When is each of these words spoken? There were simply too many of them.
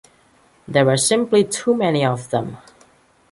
There 0.67 0.85
were 0.85 0.97
simply 0.97 1.43
too 1.43 1.75
many 1.75 2.03
of 2.03 2.31
them. 2.31 2.57